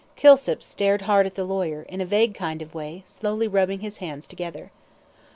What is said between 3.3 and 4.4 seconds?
rubbing his hands